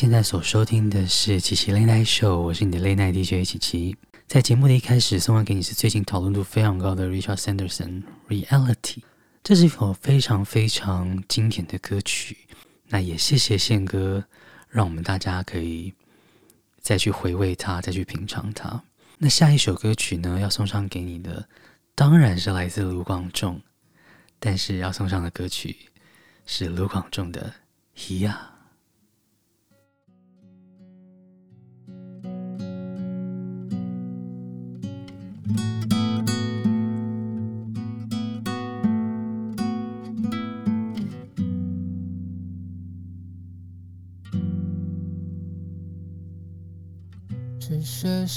[0.00, 3.96] 现在所收听的是琪琪擂台秀我是你的擂台 dj 琪琪
[4.28, 9.02] 在节目的一开始送上给你是最近讨论度非常高的 richard sanderson reality
[9.42, 12.36] 这是一首非常非常经典的歌曲
[12.86, 14.24] 那也谢谢宪哥
[14.68, 15.92] 让我们大家可以
[16.80, 18.80] 再去回味它再去品尝它。
[19.18, 21.44] 那下一首歌曲呢要送上给你的
[21.96, 23.60] 当然是来自卢广仲
[24.38, 25.76] 但是要送上的歌曲
[26.46, 27.52] 是卢广仲的
[27.96, 28.57] 咿呀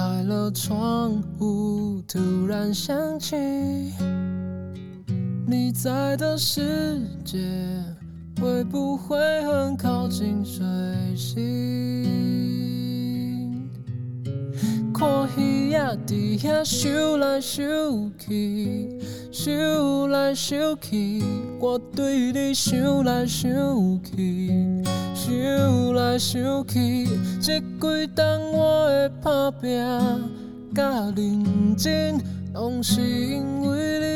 [0.00, 3.36] 开了窗户，突然想起
[5.46, 7.36] 你在的世界，
[8.40, 10.64] 会不会很靠近水
[11.14, 11.38] 星？
[14.94, 18.98] 看鱼仔在遐游来游去，
[19.50, 21.22] 游来游去，
[21.58, 23.50] 我对你想来想
[24.02, 24.82] 去。
[25.30, 27.06] 想来想去，
[27.40, 29.80] 这几冬我的打拼
[30.74, 32.20] 甲认真，
[32.52, 34.06] 拢是因为你。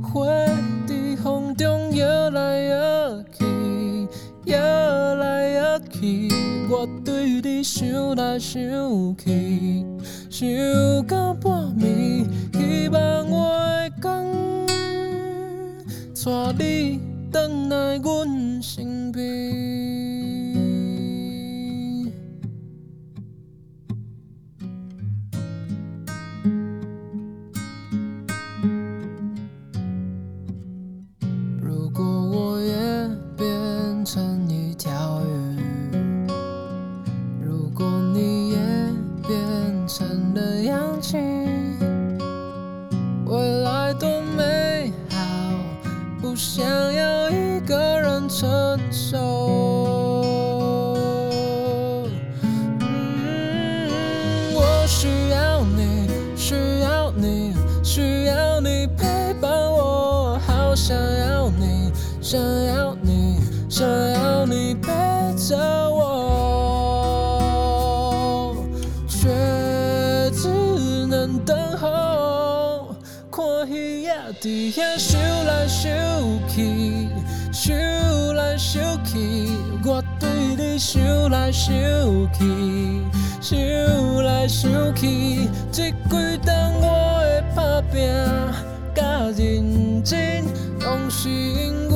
[0.00, 0.24] 花
[0.86, 4.06] 在风中摇来摇去，
[4.44, 4.56] 摇
[5.16, 6.28] 来摇去，
[6.70, 8.62] 我对你想来想
[9.16, 9.84] 去，
[10.30, 10.48] 想
[11.08, 14.41] 到半暝，希望我的工。
[16.24, 17.00] 带你
[17.32, 19.81] 回来阮身边。
[74.74, 75.92] 遐想来想
[76.48, 77.06] 去，
[77.52, 77.76] 想
[78.34, 79.50] 来想去，
[79.84, 81.74] 我对你想来想
[82.32, 83.02] 去，
[83.38, 88.00] 想来想去，这几冬我的打拼
[88.94, 89.02] 甲
[89.36, 90.42] 认真，
[90.80, 91.91] 拢是因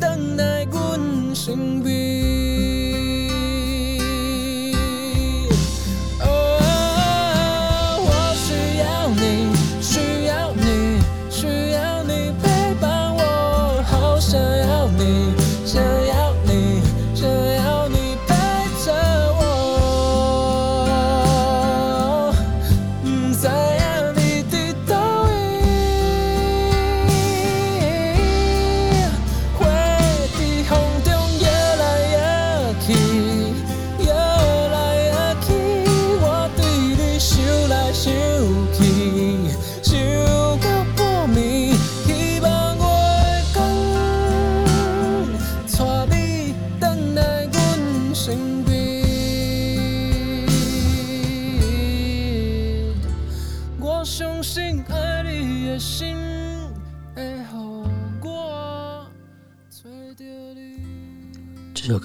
[0.00, 2.45] 等待，阮身边。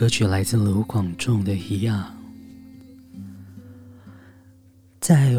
[0.01, 2.17] 歌曲来自卢广仲的《一样》。
[4.99, 5.35] 在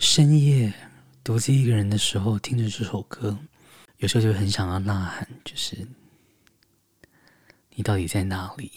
[0.00, 0.74] 深夜
[1.22, 3.38] 独自一个人的时候，听着这首歌，
[3.98, 5.86] 有时候就很想要呐喊，就是
[7.76, 8.72] 你到底在哪里？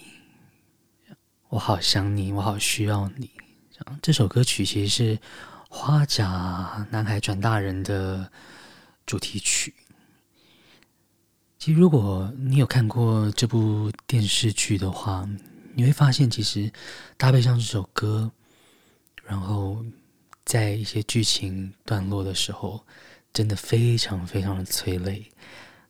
[1.49, 3.31] 我好想你，我好需要你。
[4.03, 5.17] 这首歌曲其实是
[5.67, 8.31] 《花甲男孩转大人》的
[9.07, 9.73] 主题曲。
[11.73, 15.27] 如果你有看过这部电视剧的话，
[15.73, 16.71] 你会发现，其实
[17.17, 18.31] 搭配上这首歌，
[19.23, 19.83] 然后
[20.45, 22.85] 在一些剧情段落的时候，
[23.33, 25.29] 真的非常非常的催泪。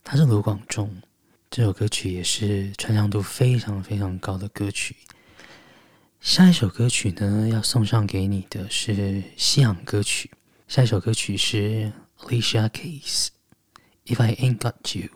[0.04, 1.02] 他是卢广仲，
[1.50, 4.96] 这首歌曲也是传唱度非常非常高的歌曲。
[6.20, 10.32] 下一首歌曲呢，要送上给你的是西洋歌曲。
[10.68, 13.28] 下一首歌曲是 Alicia Keys。
[14.06, 15.10] If I Ain't Got You。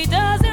[0.00, 0.49] he doesn't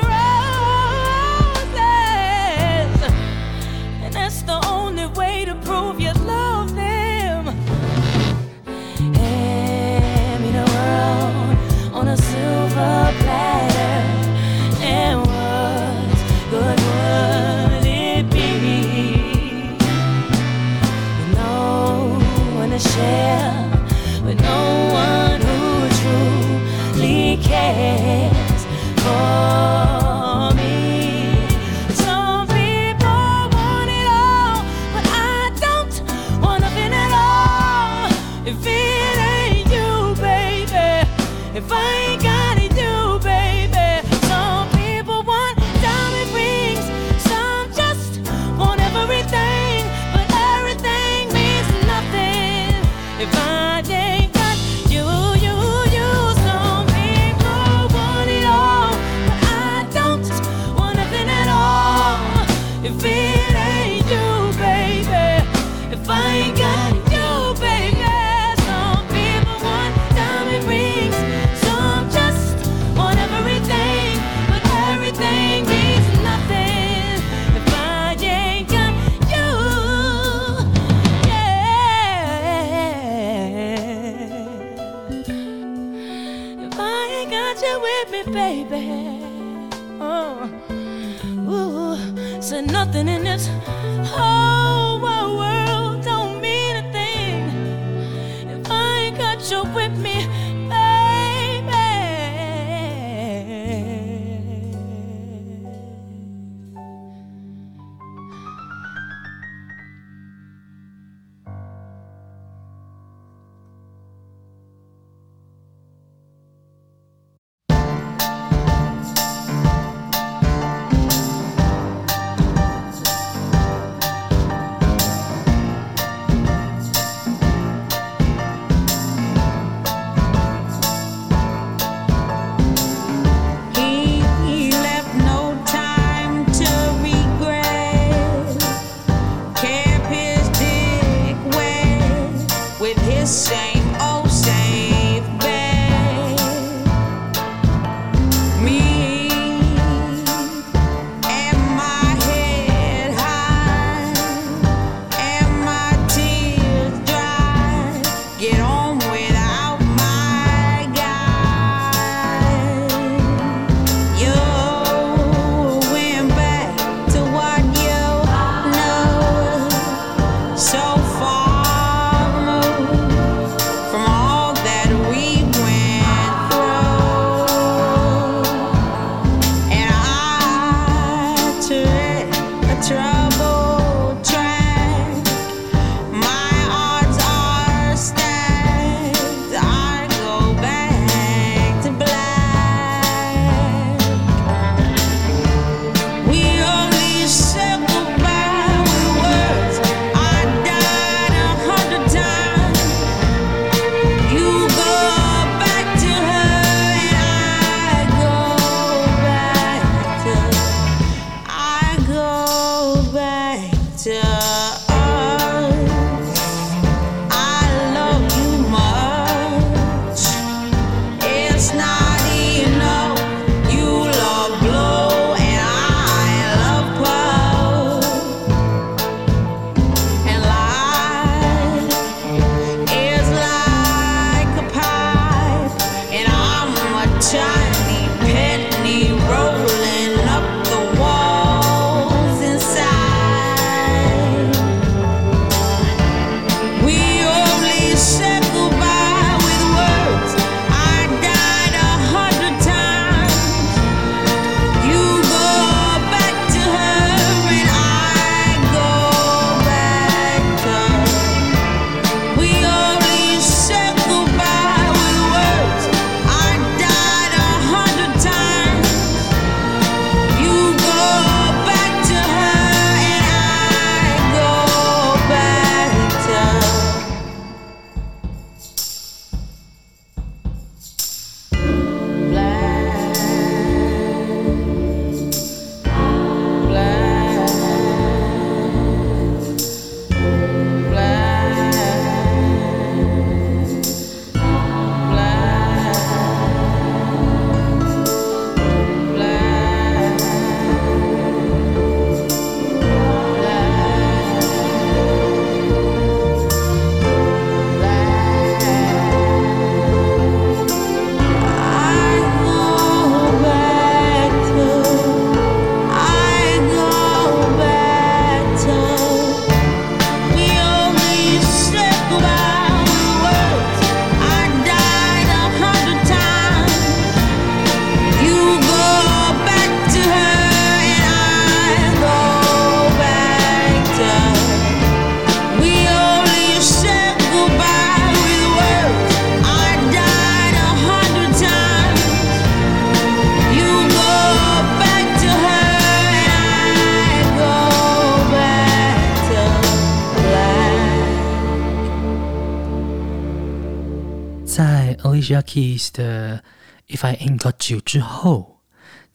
[355.57, 356.37] Keys 的
[356.87, 358.59] 《If I Ain't Got You》之后，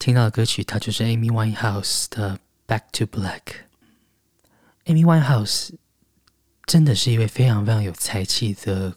[0.00, 3.40] 听到的歌曲，它就是 Amy Winehouse 的《Back to Black》。
[4.87, 5.70] Amy Winehouse
[6.66, 8.96] 真的是一位非常非常有才气的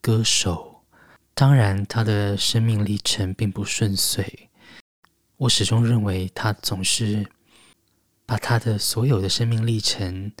[0.00, 0.80] 歌手，
[1.34, 4.48] 当然，她的生命历程并不顺遂。
[5.36, 7.26] 我始终认为，她总是
[8.24, 10.32] 把她的所有的生命历程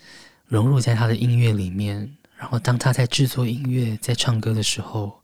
[0.46, 5.22] 融入在她的音乐里面，然后当她在制作音乐、在唱歌的时候，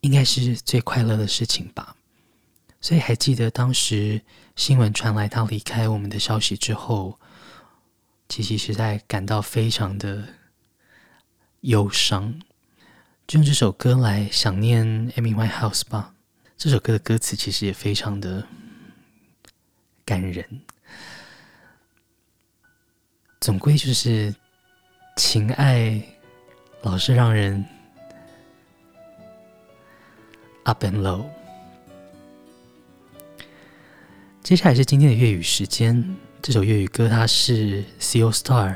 [0.00, 1.96] 应该是最快乐的事情吧。
[2.80, 4.20] 所以，还记得当时
[4.56, 7.18] 新闻传来她离开我们的消息之后。
[8.28, 10.24] 琪琪实在感到非常的
[11.62, 12.40] 忧伤，
[13.26, 16.14] 就用这首歌来想念 Amy Winehouse 吧。
[16.56, 18.46] 这首歌的歌词其实也非常的
[20.04, 20.62] 感人，
[23.40, 24.32] 总归就是
[25.16, 26.00] 情爱
[26.82, 27.66] 老是让人
[30.64, 31.24] up and low。
[34.42, 36.16] 接下来是今天的粤语时间。
[36.42, 38.74] 这首粤语歌，它是 C O Star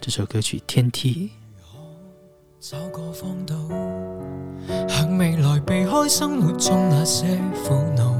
[0.00, 1.30] 这首歌曲《天梯》。
[2.60, 3.54] 找个方岛，
[4.88, 8.16] 向未来避开生活中那些苦恼。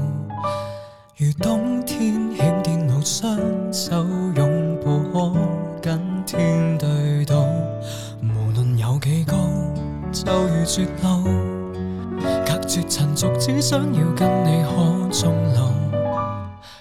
[1.17, 3.37] 如冬天欠电脑，双
[3.73, 5.35] 手拥抱可
[5.81, 7.33] 跟天对赌。
[8.21, 9.35] 无论有几高，
[10.11, 11.25] 就如绝路，
[12.75, 15.71] 绝尘俗，只想要跟你可终老。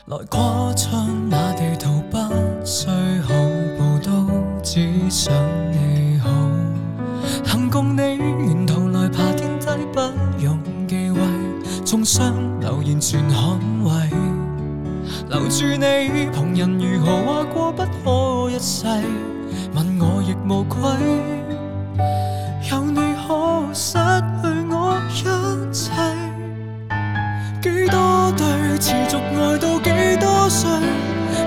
[0.06, 0.88] 来跨出
[1.30, 2.18] 那地图，不
[2.64, 2.88] 需
[3.20, 3.32] 好
[3.78, 4.26] 步都
[4.60, 5.32] 只想
[5.70, 6.28] 你好。
[7.44, 10.00] 能共你沿途来爬天梯，不
[10.42, 11.20] 用忌讳，
[11.84, 13.92] 纵双留言全捍卫。
[15.28, 18.84] 留住你，旁人如何话过不可一世，
[19.76, 21.43] 问我亦无愧。
[29.36, 30.70] 爱到几多岁？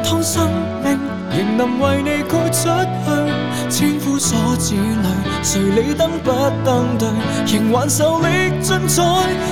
[0.04, 0.50] 当生
[0.84, 1.00] 命
[1.32, 2.70] 仍能为你豁出
[3.06, 5.08] 去，千夫所指里，
[5.44, 6.32] 谁理登不
[6.64, 7.08] 登对？
[7.46, 8.28] 仍还受力
[8.62, 9.04] 尽在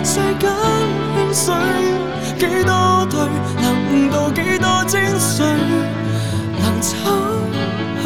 [0.04, 0.50] 世间
[1.16, 1.56] 兴衰。
[2.38, 3.20] 几多对
[3.62, 5.44] 能悟到几多精髓？
[6.60, 6.96] 能走
[8.02, 8.06] 下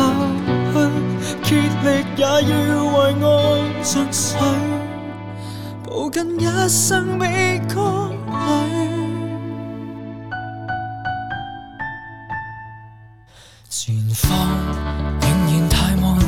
[1.44, 1.50] 去，竭
[1.84, 1.88] 力
[2.18, 3.26] 也要为爱
[3.82, 4.36] 尽瘁，
[5.84, 8.12] 抱紧一生悲歌。
[13.82, 14.38] 前方
[15.22, 16.20] 仍然太晚，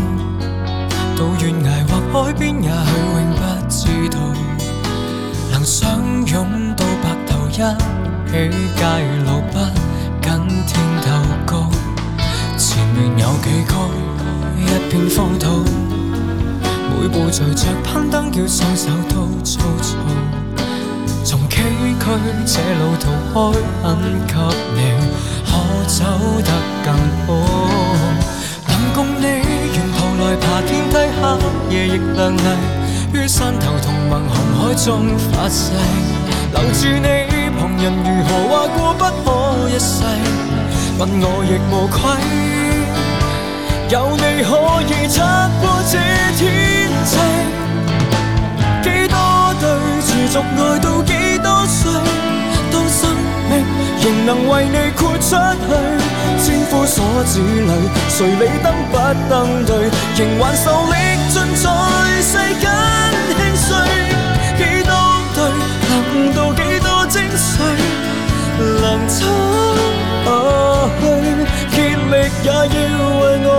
[1.17, 4.17] 到悬崖或海边，也许永不知道。
[5.51, 7.61] 能相拥到白头，一起
[8.77, 8.81] 偕
[9.25, 9.59] 老，不
[10.21, 11.11] 跟天斗
[11.45, 11.69] 高。
[12.57, 13.75] 前面有几高，
[14.57, 14.59] 一
[14.89, 15.65] 片荒土，
[16.89, 19.97] 每步随着攀登，叫双手都粗糙。
[21.25, 21.59] 从崎
[21.99, 23.91] 岖这路途开垦
[24.25, 24.35] 给
[24.73, 24.79] 你，
[25.87, 26.03] 走
[26.43, 26.51] 得
[26.83, 26.93] 更
[27.25, 27.29] 好。
[28.67, 31.23] 能共你沿途来爬天梯，黑
[31.75, 32.39] 夜亦亮丽。
[33.13, 35.71] 于山头同盟红海中发誓，
[36.53, 37.07] 留住你，
[37.59, 40.03] 旁人如何话过不可一世，
[40.97, 41.99] 问我亦无愧。
[43.89, 44.49] 有你可
[44.87, 45.17] 以拆
[45.59, 45.93] 破这
[46.37, 46.39] 天
[47.05, 47.13] 际，
[48.81, 49.15] 几多
[49.59, 49.63] 对
[50.01, 51.11] 持续爱到几。
[51.43, 51.91] 多岁
[54.01, 55.35] 仍能为你豁出去，
[56.43, 57.71] 千夫所指里，
[58.09, 58.97] 谁理登不
[59.29, 59.89] 登对？
[60.15, 60.93] 仍还受力
[61.29, 61.63] 尽在
[62.21, 62.63] 世间
[63.37, 63.69] 兴衰，
[64.57, 64.91] 几多
[65.35, 65.37] 对
[65.89, 67.53] 能悟到几多精髓？
[68.81, 69.19] 能撑
[70.25, 70.27] 下
[71.01, 71.03] 去，
[71.71, 72.51] 竭力也要
[73.19, 73.51] 为爱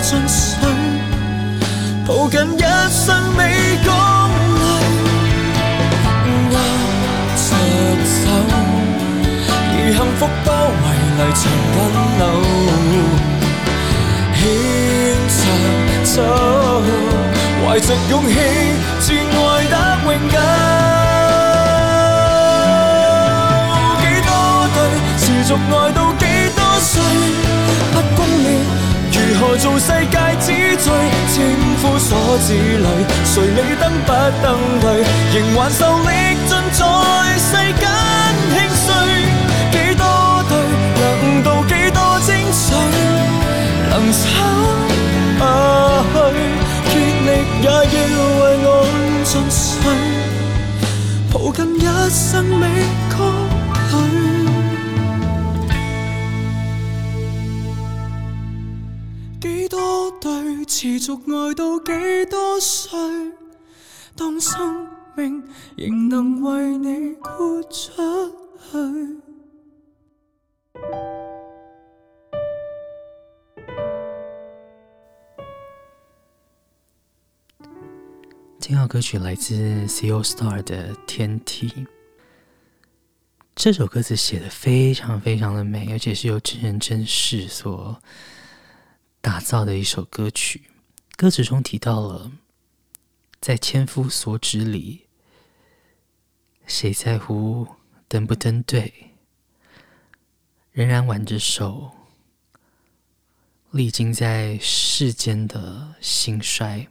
[0.00, 0.54] 尽瘁，
[2.06, 3.04] 抱紧一生
[3.36, 3.40] 美
[3.84, 3.86] 光。
[10.18, 10.84] 福包围
[11.18, 11.42] 泥尘
[11.74, 11.78] 紧
[12.18, 12.22] 留，
[14.34, 14.40] 牵
[15.28, 15.38] 着
[16.04, 16.16] 走，
[17.62, 18.34] 怀着勇气，
[19.00, 19.74] 至爱得
[20.04, 20.34] 永久。
[24.00, 24.30] 几多
[24.72, 24.76] 对
[25.18, 26.22] 持续爱到几
[26.56, 26.90] 多岁？
[27.92, 28.42] 不公义，
[29.12, 30.46] 如何做世界之
[30.78, 30.86] 最？
[31.34, 31.36] 千
[31.82, 32.10] 夫所
[32.46, 32.48] 指
[32.78, 32.88] 里，
[33.26, 34.10] 谁理登不
[34.42, 34.46] 登
[34.80, 34.84] 对？
[35.34, 36.08] 仍还受力
[36.48, 36.80] 尽在
[37.38, 37.84] 世间
[38.54, 39.15] 兴衰。
[44.06, 44.20] 能走
[45.38, 45.42] 下
[46.30, 46.34] 去，
[46.90, 46.94] 竭
[47.26, 47.28] 力
[47.62, 48.68] 也要为爱
[49.24, 49.74] 尽瘁，
[51.32, 52.62] 抱紧一生美
[53.10, 53.16] 歌
[53.90, 53.94] 里。
[59.40, 61.92] 几多对持续爱到几
[62.30, 62.98] 多岁？
[64.16, 65.42] 当生命，
[65.76, 68.30] 仍能为你豁出
[68.70, 68.76] 去。
[78.68, 81.68] 这首歌曲来自 C AllStar 的《天梯》。
[83.54, 88.02] 这首歌词写的非常非常的美，而且是由真人真事所
[89.20, 90.64] 打造的一首歌曲。
[91.16, 92.32] 歌词中提到了，
[93.40, 95.06] 在千夫所指里，
[96.66, 97.68] 谁在乎
[98.08, 98.92] 登不登对？
[100.72, 101.92] 仍然挽着手，
[103.70, 106.88] 历经在世间的兴衰。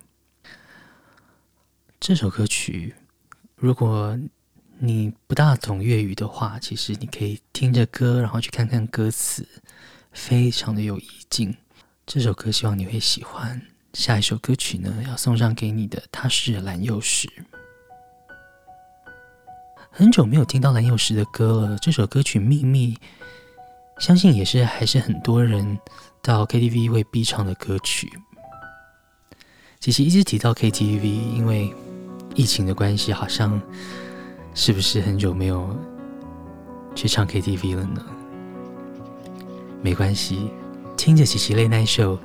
[2.07, 2.93] 这首歌曲，
[3.55, 4.15] 如果
[4.77, 9.43] 你不大懂粤语的话，其实你可以听着歌，然后去看看歌词，
[10.11, 11.57] 非常的有意境。
[12.05, 13.59] 这首歌希望你会喜欢。
[13.95, 17.27] 下一首歌曲呢，要送上给你的，它是蓝又石。
[19.89, 21.75] 很久没有听到蓝又石的歌了。
[21.79, 22.93] 这首歌曲《秘密》，
[23.99, 25.79] 相信也是还是很多人
[26.21, 28.07] 到 KTV 会必唱的歌曲。
[29.79, 31.73] 其实一直提到 KTV，因为
[32.35, 33.59] 疫情的关系，好像。
[34.57, 35.75] 是不是很久没有
[36.95, 38.01] 去唱 KTV 了呢？
[39.81, 40.49] 没关系，
[40.95, 42.17] 听着齐齐泪那首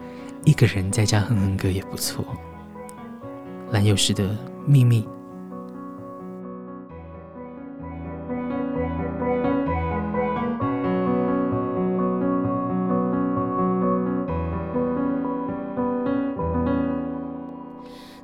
[0.45, 2.25] 一个人在家哼哼歌也不错。
[3.73, 4.31] 蓝友时的
[4.65, 5.05] 秘密。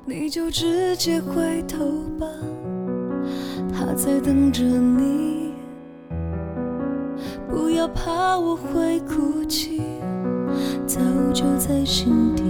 [0.09, 1.85] 你就直接回头
[2.17, 2.25] 吧。
[3.73, 5.51] 他在等着你，
[7.49, 9.81] 不要怕我会哭泣，
[10.87, 11.01] 早
[11.33, 12.43] 就在心底。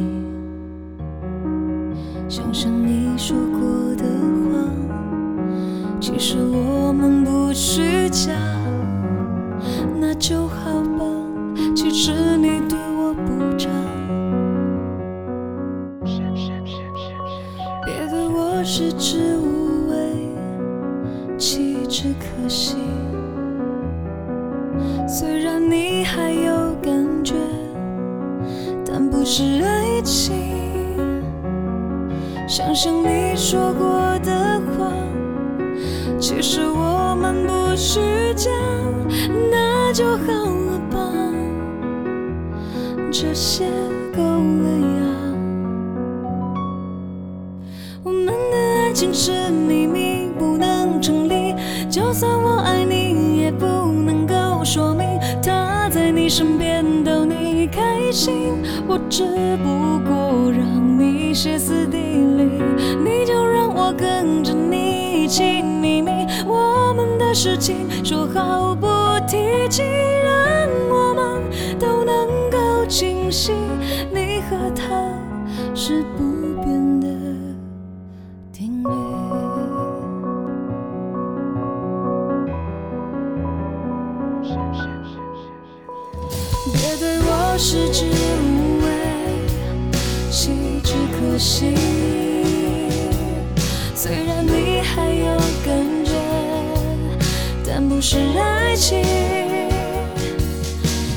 [97.88, 99.04] 不是爱情。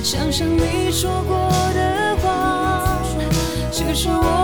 [0.02, 2.98] 想想你说过的话，
[3.70, 4.39] 其实我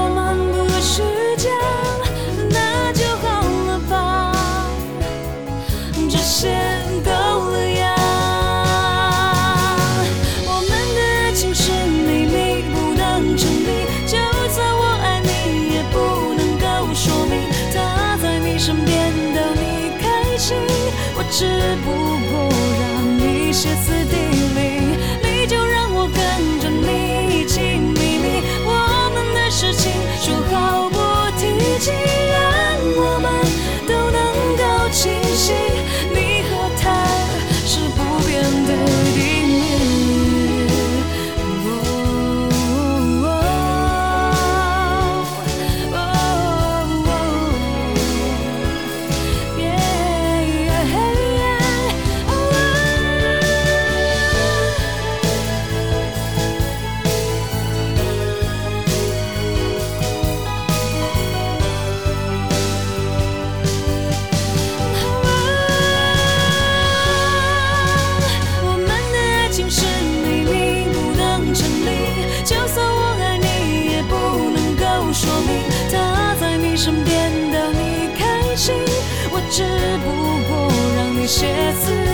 [81.36, 82.05] 歇斯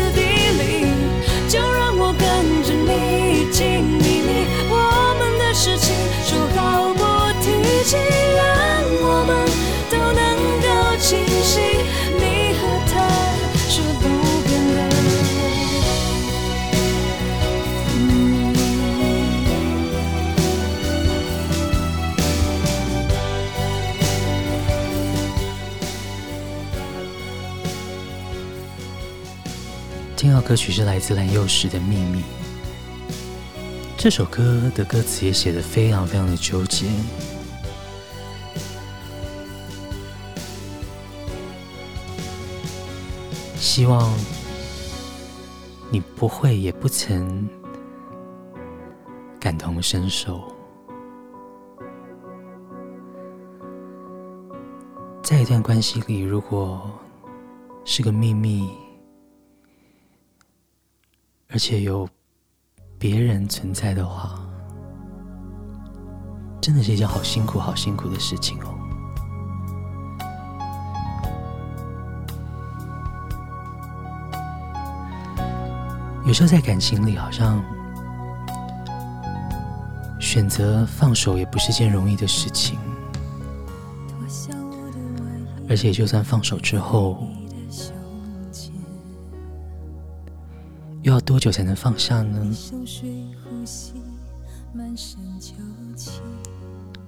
[30.33, 32.21] 那歌曲是来自蓝又时的《秘密》。
[33.99, 36.87] 这首歌的歌词也写得非常非常的纠结。
[43.59, 44.11] 希望
[45.91, 47.47] 你不会也不曾
[49.39, 50.43] 感同身受，
[55.23, 56.91] 在一段关系里，如果
[57.85, 58.71] 是个秘密，
[61.53, 62.09] 而且有
[62.99, 64.41] 别人存在的话，
[66.61, 68.75] 真的是一件好辛苦、好辛苦的事情哦。
[76.25, 77.63] 有时候在感情里，好像
[80.19, 82.79] 选择放手也不是件容易的事情，
[85.69, 87.27] 而且就算放手之后，
[91.03, 92.57] 又要多久才能放下呢？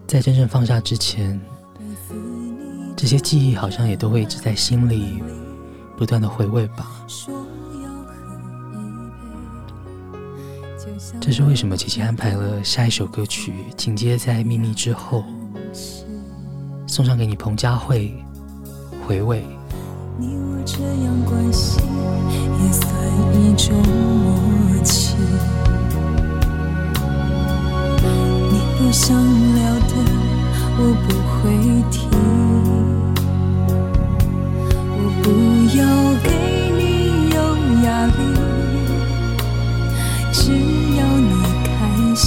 [0.06, 1.40] 在真正放下之前，
[2.96, 5.22] 这些记忆好像也都会一直在心里
[5.96, 7.06] 不断的回味吧。
[11.20, 11.76] 这是为什么？
[11.76, 15.24] 琪琪安排了下一首歌曲，紧接在《秘密》之后，
[16.86, 18.12] 送上给你彭佳慧
[19.06, 19.44] 回味。
[20.16, 22.86] 你我这样关系也算
[23.34, 25.16] 一种默契。
[28.48, 29.16] 你不想
[29.56, 29.92] 聊的，
[30.78, 31.50] 我不会
[31.90, 32.06] 提。
[34.96, 35.26] 我不
[35.76, 35.82] 要
[36.22, 36.30] 给
[36.78, 36.80] 你
[37.34, 37.36] 有
[37.84, 38.16] 压力，
[40.32, 40.38] 只
[40.96, 41.68] 要你开
[42.14, 42.24] 心。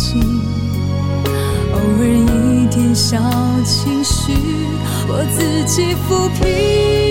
[1.71, 3.17] 偶尔一点小
[3.63, 4.33] 情绪，
[5.07, 7.06] 我自己抚平。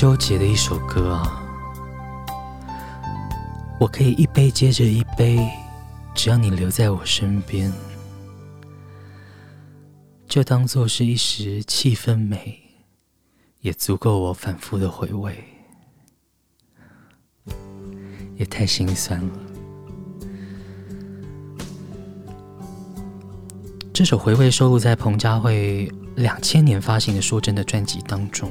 [0.00, 1.44] 纠结的一首歌啊！
[3.78, 5.46] 我可以一杯接着一杯，
[6.14, 7.70] 只要你留在我身边，
[10.26, 12.58] 就当做是一时气氛美，
[13.60, 15.36] 也足够我反复的回味。
[18.38, 19.34] 也太心酸了。
[23.92, 28.50] 这首回味收录在彭佳慧两千年发行的《说真的》专辑当中，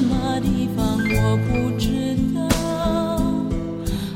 [1.31, 2.41] 我不知道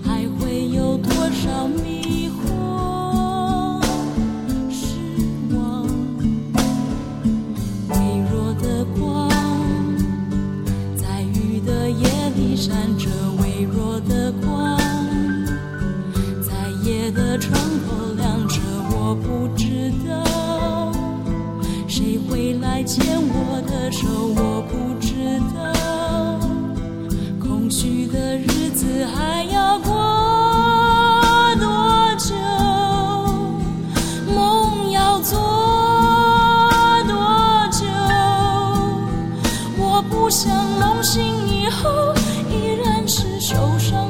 [0.03, 2.43] 还会有多少迷惑
[4.69, 4.97] 失
[5.55, 5.87] 望
[7.87, 7.95] 微
[8.29, 9.29] 弱的光
[10.97, 12.05] 在雨的夜
[12.35, 13.09] 里闪着
[13.41, 14.77] 微弱的光
[16.43, 16.51] 在
[16.83, 17.57] 夜的窗
[17.87, 18.59] 口亮着，
[18.91, 20.91] 我不知道
[21.87, 23.74] 谁会来牵我的。
[28.15, 29.91] 的日子还要过
[31.59, 32.33] 多久，
[34.33, 35.37] 梦要做
[37.09, 37.13] 多
[37.71, 37.83] 久？
[39.77, 40.49] 我不想
[40.79, 42.13] 梦醒以后
[42.49, 44.09] 依然是受伤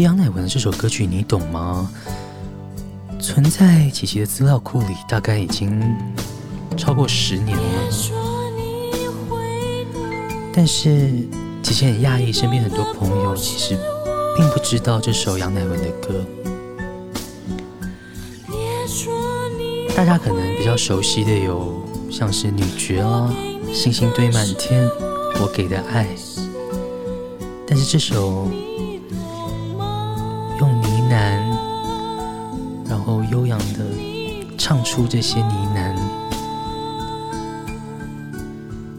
[0.00, 1.90] 杨乃文的这首歌曲，你懂吗？
[3.18, 5.82] 存在琪琪的资料库里，大概已经
[6.76, 7.62] 超过十年了。
[10.52, 11.10] 但是
[11.62, 13.78] 琪琪很讶异，身边很多朋友其实
[14.36, 16.24] 并不知道这首杨乃文的歌。
[19.94, 23.34] 大家可能比较熟悉的有像是女爵啊、
[23.72, 24.86] 星星堆满天、
[25.40, 26.06] 我给的爱。
[27.66, 28.48] 但是这首
[34.96, 35.94] 出这些呢喃，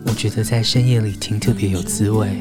[0.06, 2.38] 我觉得在深夜里听特别有滋味。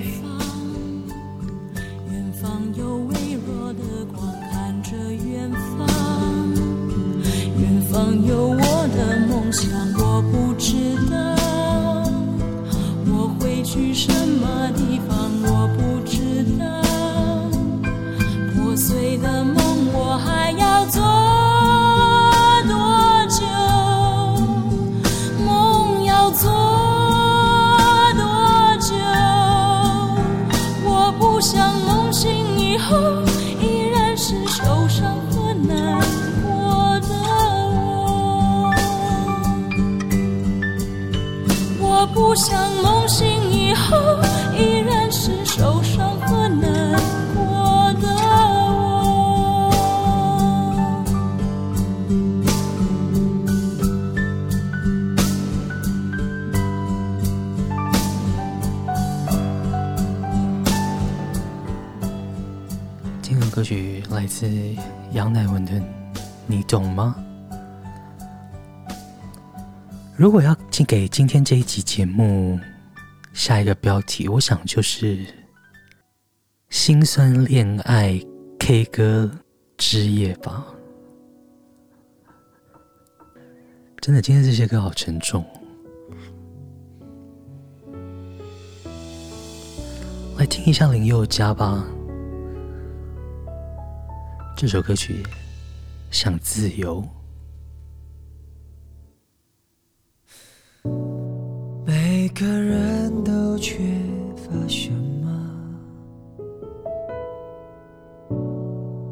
[41.81, 43.97] 我不想梦醒以后
[64.27, 64.51] 来自
[65.13, 65.73] 杨乃文的
[66.49, 67.15] 《你懂吗》。
[70.17, 72.59] 如果要寄给今天这一集节目
[73.33, 75.25] 下一个标题，我想就是
[76.71, 78.21] “心酸恋爱
[78.59, 79.31] K 歌
[79.79, 80.67] 之夜”吧。
[84.01, 85.47] 真的，今天这些歌好沉重。
[90.37, 91.87] 来听一下林宥嘉吧。
[94.57, 95.23] 这首歌曲
[96.11, 97.07] 像自由。
[101.85, 103.77] 每个人都缺
[104.35, 105.29] 乏什么，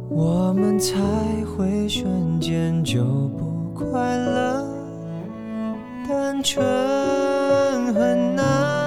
[0.09, 0.95] 我们才
[1.45, 3.05] 会瞬间就
[3.37, 4.67] 不快乐。
[6.09, 6.65] 单纯
[7.93, 8.84] 很难，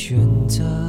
[0.00, 0.87] 选择，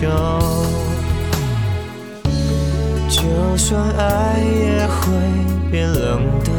[0.00, 0.10] 百种。
[3.08, 3.22] 就
[3.56, 5.02] 算爱也会
[5.70, 6.50] 变冷的，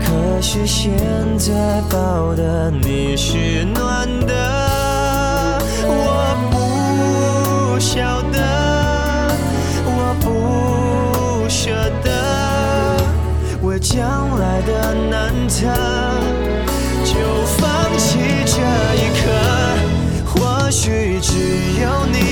[0.00, 0.92] 可是现
[1.38, 4.34] 在抱的你是暖的，
[5.86, 8.40] 我不晓得，
[9.86, 11.70] 我不舍
[12.02, 12.10] 得，
[13.62, 15.66] 为将来的难测，
[21.28, 21.40] 只
[21.80, 22.25] 有你。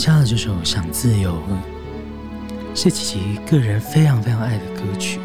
[0.00, 1.30] 下了这首《想自由》。
[2.74, 5.20] 是琪琪个人非常非常爱的歌曲。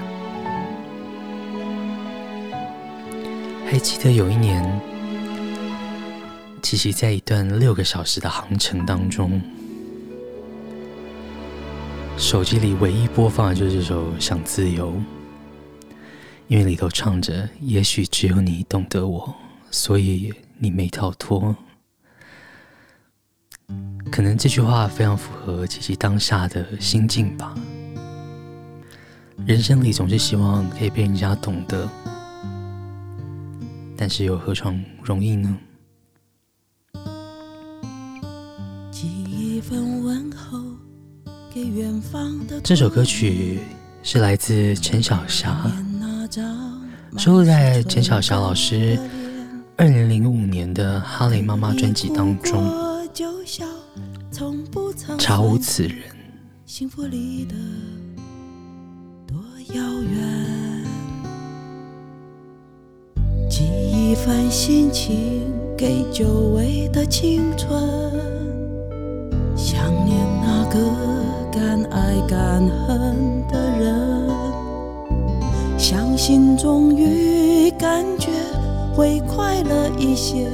[3.66, 4.82] 还记得有一年，
[6.62, 9.42] 琪琪在一段六个小时的航程当中，
[12.18, 14.92] 手机里唯一播放的就是这首《想自由》，
[16.50, 19.34] 因为里头唱着“也许只有你懂得我，
[19.72, 21.56] 所以你没逃脱”。
[24.12, 27.54] 可能这句话非常符合琪琪当下的心境吧。
[29.46, 31.88] 人生里总是希望可以被人家懂得，
[33.98, 35.58] 但是又何尝容易呢？
[42.64, 43.60] 这首歌曲
[44.02, 45.70] 是来自陈小霞，
[47.18, 48.98] 收录在陈小霞老师
[49.76, 52.86] 二零零五年的《哈雷妈妈》专辑当中。
[55.18, 55.98] 查无此人。
[56.66, 57.56] 幸福离得
[59.26, 59.38] 多
[59.74, 60.84] 遥远。
[64.08, 65.42] 一番心情
[65.78, 67.70] 给久违的青春，
[69.56, 70.80] 想念那个
[71.52, 74.30] 敢爱敢恨的人，
[75.78, 78.30] 相信终于感觉
[78.96, 80.48] 会快乐一些，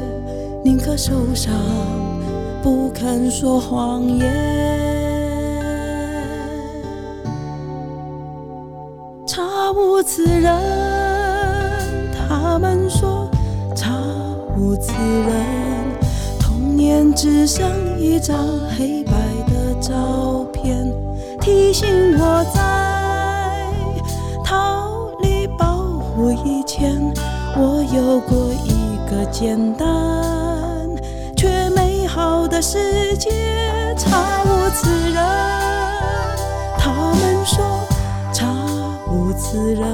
[0.63, 1.53] 宁可受伤，
[2.61, 4.27] 不肯说谎言。
[9.25, 10.53] 查无此人，
[12.13, 13.29] 他们说
[13.75, 13.89] 查
[14.57, 15.33] 无此人。
[16.39, 17.65] 童年只剩
[17.99, 18.37] 一张
[18.77, 19.11] 黑白
[19.47, 20.91] 的照片，
[21.39, 21.87] 提醒
[22.19, 23.65] 我在
[24.45, 27.01] 逃离保护以前，
[27.55, 29.87] 我有过一个简单
[32.47, 33.29] 的世界。
[33.97, 35.23] 查无此人，
[36.77, 37.81] 他们说。
[39.33, 39.85] 此人，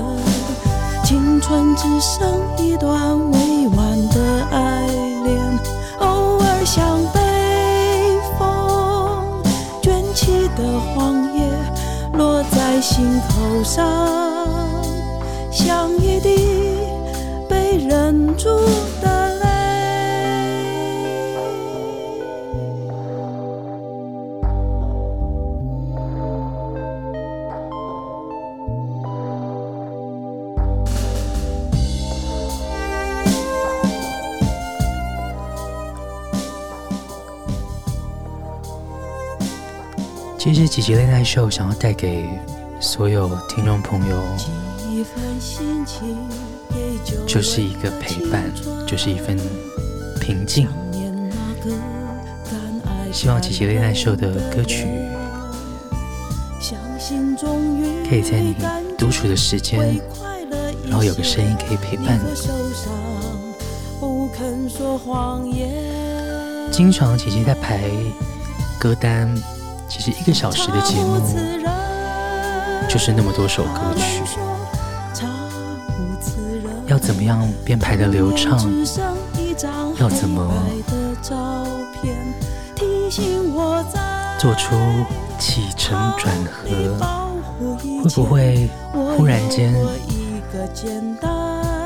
[1.03, 2.27] 青春只剩
[2.57, 4.85] 一段未完的爱
[5.23, 5.59] 恋，
[5.99, 9.41] 偶尔像被风
[9.81, 11.49] 卷起的黄叶，
[12.13, 13.87] 落在心口上，
[15.49, 16.77] 像一滴
[17.49, 18.49] 被忍住
[40.67, 40.77] 的。
[40.77, 42.29] 其实几集 Late Night Show 想要带给
[42.79, 44.21] 所有听众朋友，
[47.25, 48.43] 就是一个陪伴，
[48.85, 49.39] 就是一份
[50.19, 50.67] 平静。
[53.11, 54.85] 希望几集 Late Night Show 的歌曲，
[58.07, 58.55] 可以在你
[58.97, 59.99] 独处的时间，
[60.85, 62.25] 然后有个声音可以陪伴你。
[66.71, 67.89] 经常几集在排
[68.77, 69.33] 歌单。
[69.89, 71.21] 其实一个小时的节目，
[72.89, 74.21] 就是那么多首歌曲，
[76.87, 78.59] 要怎么样编排的流畅？
[79.99, 80.53] 要怎么
[84.37, 84.75] 做出
[85.39, 86.67] 起承转合？
[88.03, 88.69] 会不会
[89.15, 89.73] 忽然间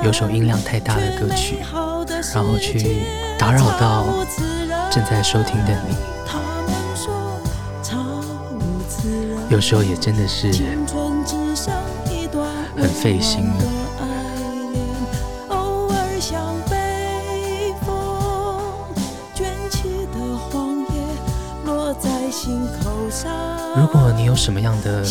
[0.03, 1.59] 有首音量太大的歌曲，
[2.33, 3.03] 然后去
[3.37, 4.05] 打扰到
[4.91, 5.95] 正在收听的你？
[9.51, 10.49] 有时候也真的是
[12.77, 13.65] 很费心的。
[23.75, 25.03] 如果你有什么样的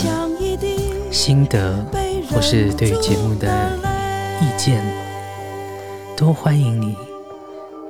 [1.13, 1.85] 心得，
[2.31, 3.47] 或是对于节目的
[4.41, 4.83] 意见，
[6.17, 6.97] 都欢迎你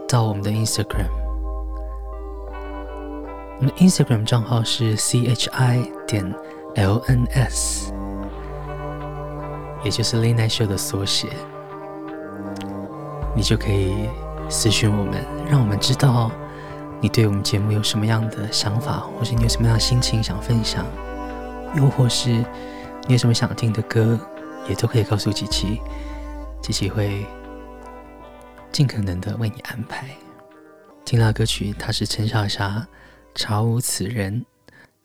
[0.08, 1.19] 到我们的 Instagram。
[3.60, 6.34] 我们的 Instagram 账号是 C H I 点
[6.76, 7.92] L N S，
[9.84, 11.28] 也就是 Late Night Show 的缩写。
[13.36, 14.08] 你就可以
[14.48, 16.32] 私讯我们，让我们知道
[17.02, 20.86] 你对我们节目有什么样的想法，或是你有什么样的心情想分享，
[21.76, 24.18] 又或是你有什么想听的歌，
[24.70, 25.82] 也都可以告诉琪琪，
[26.62, 27.26] 琪琪会
[28.72, 30.06] 尽可能的为你安排。
[31.04, 32.86] 听到歌曲，它是陈小霞。
[33.34, 34.44] 查无此人，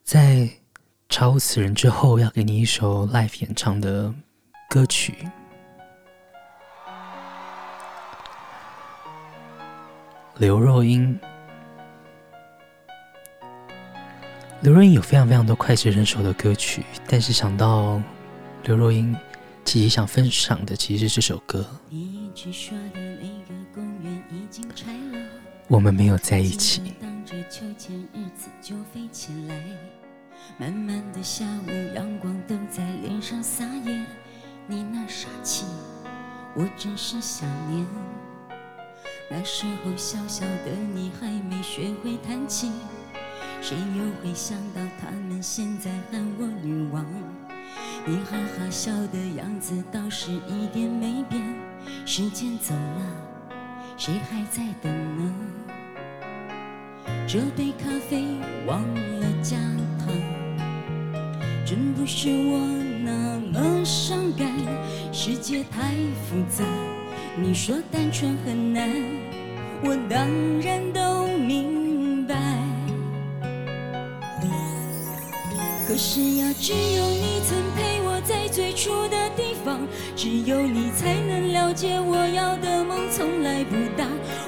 [0.04, 0.50] 在
[1.08, 4.14] 查无此人之后，要给你一首 live 演唱的
[4.70, 5.16] 歌曲。
[10.38, 11.18] 刘若英，
[14.62, 18.02] 刘若英有非常非常多脍炙人口的歌曲，但是想到
[18.64, 19.16] 刘若英，
[19.64, 21.66] 自己想分享的其实是这首歌。
[25.68, 26.94] 我们没有在一起。
[31.16, 34.06] 的下午，阳光都在脸上撒野。
[34.68, 35.66] 你那傻气，
[36.54, 37.88] 我真是想念。
[39.32, 42.74] 那时候小小的你还没学会弹琴，
[43.62, 47.06] 谁又会想到他们现在喊我女王？
[48.06, 51.42] 你哈哈笑的样子倒是一点没变。
[52.06, 53.02] 时间走了，
[53.96, 55.34] 谁还在等呢？
[57.26, 58.38] 这杯咖啡
[58.68, 58.82] 忘
[59.20, 59.56] 了加
[59.98, 60.45] 糖。
[61.66, 62.60] 真不是我
[63.04, 64.48] 那么伤感，
[65.12, 65.96] 世界太
[66.30, 66.64] 复杂。
[67.36, 68.88] 你说单纯很难，
[69.84, 70.30] 我当
[70.62, 72.36] 然都明白。
[75.88, 79.80] 可是呀，只有你曾陪我在最初的地方，
[80.16, 84.06] 只有你才能了解我要的梦从来不大。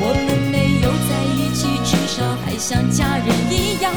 [0.00, 3.92] 我们没有在一起，至少还像家人一样。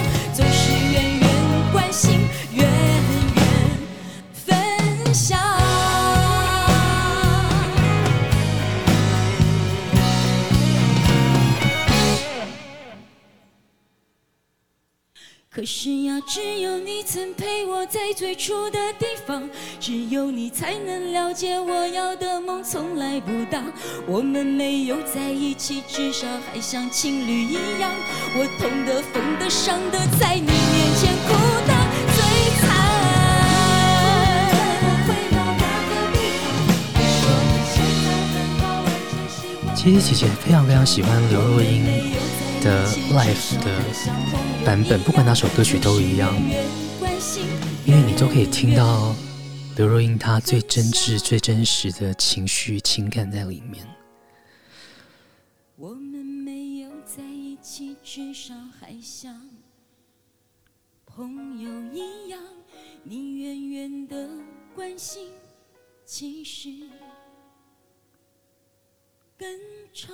[15.58, 19.49] 可是呀，只有你曾陪我在最初的地方，
[19.80, 23.64] 只有你才能了解我要的梦从来不大。
[24.05, 27.91] 我们没有在一起，至少还像情侣一样。
[28.36, 31.34] 我痛的、疯的、伤的，在你面前哭
[31.66, 31.74] 得
[32.14, 32.22] 最
[32.62, 32.68] 惨。
[39.76, 41.84] 其实姐姐非常非常喜欢刘若英
[42.62, 43.72] 的 Live 的。
[44.68, 46.36] 版本不管哪首歌曲都一样，
[47.86, 49.15] 因为你都可以听到
[49.78, 53.88] 刘若英她最真挚、最真实的情绪、情感在里面。
[55.78, 59.41] 我们没有在一起，至少还像
[61.05, 62.38] 朋友一样，
[63.03, 64.28] 你远远的
[64.76, 65.30] 关心，
[66.05, 66.70] 其实
[69.38, 69.47] 更
[69.93, 70.13] 长。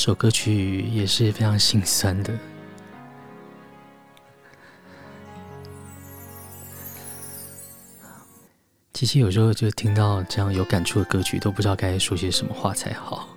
[0.00, 2.32] 首歌曲也是非常心酸的。
[8.94, 13.28] 其实有时候就听到这样有感触的歌曲，都不知道该说些什么话才好。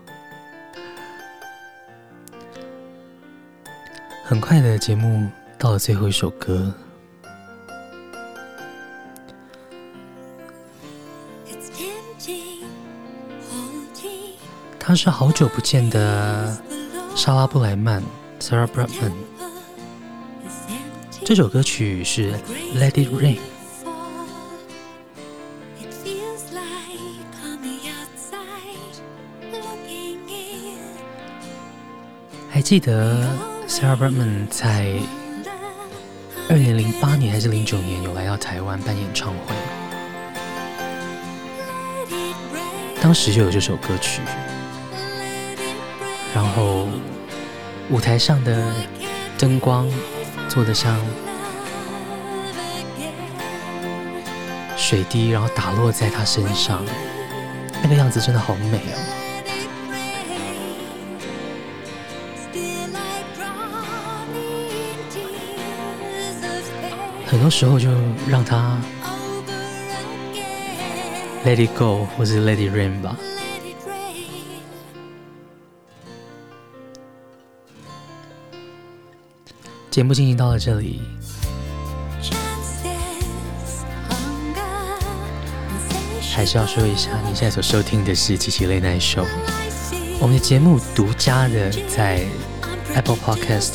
[4.23, 6.73] 很快的节目到了最后一首歌。
[14.95, 16.55] 是好久不见的
[17.15, 18.03] 莎拉布莱曼
[18.39, 19.11] （Sarah Brightman）。
[21.25, 22.33] 这首歌曲是
[22.75, 23.37] 《Let It Rain》。
[32.49, 33.27] 还记得
[33.67, 34.99] Sarah Brightman 在
[36.49, 39.55] 二零零八年还是零九年有来到台湾办演唱会，
[43.01, 44.21] 当时就有这首歌曲。
[46.33, 46.87] 然后
[47.89, 48.73] 舞台上的
[49.37, 49.87] 灯光
[50.49, 50.99] 做的像
[54.75, 56.83] 水滴，然后打落在他身上，
[57.81, 58.97] 那个样子真的好美哦。
[67.27, 67.89] 很多时候就
[68.27, 68.77] 让他
[71.45, 73.15] let it go，或是 let it rain 吧。
[79.93, 80.99] 节目进行到了这里，
[86.33, 89.21] 还是要说一下，你现在所收听的是《七七 Late Night Show》，
[90.19, 92.25] 我们的节目独家的在
[92.95, 93.73] Apple Podcast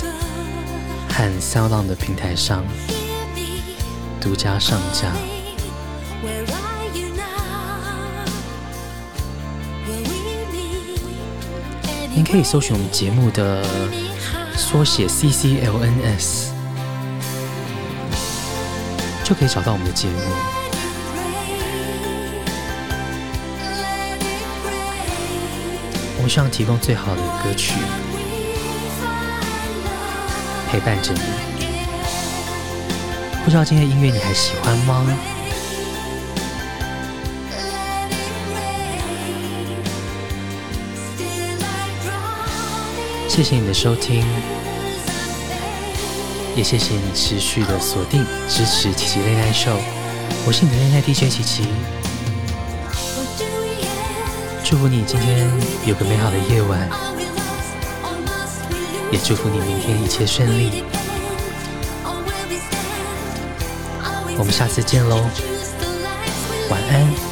[1.09, 2.65] 和 SoundOn 的平台上
[4.21, 5.13] 独家上架。
[12.13, 13.65] 您可以搜寻我们节目的
[14.59, 16.49] 缩写 CCLNS，
[19.25, 20.19] 就可以找到我们的节目。
[26.17, 27.75] 我们希望提供最好的歌曲
[30.69, 31.21] 陪伴着你。
[33.45, 35.07] 不知道今天的音乐你还喜欢吗？
[43.39, 44.25] 谢谢你的收听，
[46.57, 49.77] 也谢谢你持续的锁定支持琪琪 Late Night Show。
[50.45, 51.69] 我是你的 Late Night DJ 琪琪，
[54.65, 55.49] 祝福你今天
[55.87, 56.91] 有个美好的夜晚，
[59.13, 60.83] 也祝福你明天一切顺利。
[64.37, 65.25] 我们下次见喽，
[66.69, 67.28] 晚安。